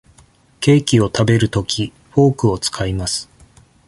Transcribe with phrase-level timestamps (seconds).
[0.61, 3.29] ケーキを食べるとき、フォークを使います。